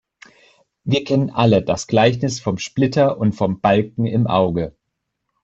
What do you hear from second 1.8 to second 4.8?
Gleichnis vom Splitter und vom Balken im Auge.